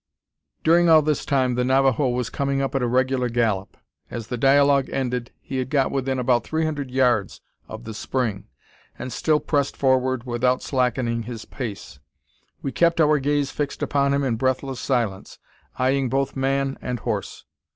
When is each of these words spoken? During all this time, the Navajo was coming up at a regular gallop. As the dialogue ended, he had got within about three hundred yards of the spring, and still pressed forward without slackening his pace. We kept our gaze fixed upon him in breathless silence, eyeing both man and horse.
During 0.63 0.89
all 0.89 1.03
this 1.03 1.27
time, 1.27 1.53
the 1.53 1.63
Navajo 1.63 2.09
was 2.09 2.31
coming 2.31 2.59
up 2.59 2.73
at 2.73 2.81
a 2.81 2.87
regular 2.87 3.29
gallop. 3.29 3.77
As 4.09 4.29
the 4.29 4.35
dialogue 4.35 4.89
ended, 4.89 5.31
he 5.39 5.57
had 5.59 5.69
got 5.69 5.91
within 5.91 6.17
about 6.17 6.43
three 6.43 6.65
hundred 6.65 6.89
yards 6.89 7.39
of 7.67 7.83
the 7.83 7.93
spring, 7.93 8.47
and 8.97 9.13
still 9.13 9.39
pressed 9.39 9.77
forward 9.77 10.23
without 10.23 10.63
slackening 10.63 11.21
his 11.21 11.45
pace. 11.45 11.99
We 12.63 12.71
kept 12.71 12.99
our 12.99 13.19
gaze 13.19 13.51
fixed 13.51 13.83
upon 13.83 14.11
him 14.11 14.23
in 14.23 14.37
breathless 14.37 14.79
silence, 14.79 15.37
eyeing 15.77 16.09
both 16.09 16.35
man 16.35 16.79
and 16.81 16.97
horse. 17.01 17.45